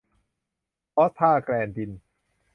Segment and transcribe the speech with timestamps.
[0.95, 1.91] พรอสทาแกลนดิน